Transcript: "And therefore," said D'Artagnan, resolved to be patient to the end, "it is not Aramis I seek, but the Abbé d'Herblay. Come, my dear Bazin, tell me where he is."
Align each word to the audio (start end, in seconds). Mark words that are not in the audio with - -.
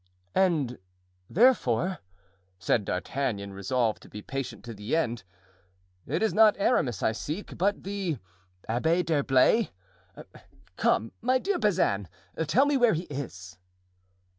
"And 0.33 0.79
therefore," 1.29 1.99
said 2.57 2.85
D'Artagnan, 2.85 3.53
resolved 3.53 4.01
to 4.01 4.09
be 4.09 4.23
patient 4.23 4.65
to 4.65 4.73
the 4.73 4.95
end, 4.95 5.23
"it 6.07 6.23
is 6.23 6.33
not 6.33 6.55
Aramis 6.57 7.03
I 7.03 7.11
seek, 7.11 7.55
but 7.55 7.83
the 7.83 8.17
Abbé 8.67 9.05
d'Herblay. 9.05 9.69
Come, 10.75 11.11
my 11.21 11.37
dear 11.37 11.59
Bazin, 11.59 12.07
tell 12.47 12.65
me 12.65 12.77
where 12.77 12.93
he 12.95 13.03
is." 13.11 13.59